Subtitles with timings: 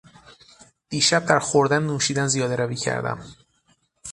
[0.89, 3.23] دیشب در خوردن و نوشیدن زیادهروی کردم.